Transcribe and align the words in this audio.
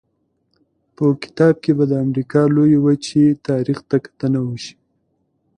په 0.95 1.05
کتاب 1.23 1.53
کې 1.63 1.71
به 1.77 1.83
د 1.91 1.93
امریکا 2.05 2.41
لویې 2.55 2.79
وچې 2.85 3.25
تاریخ 3.47 3.79
ته 3.89 3.95
کتنه 4.05 4.39
وشي. 4.47 4.75